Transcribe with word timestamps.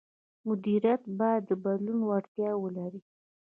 مدیریت 0.47 1.01
باید 1.19 1.41
د 1.49 1.51
بدلون 1.63 1.99
وړتیا 2.09 2.51
ولري. 2.57 3.01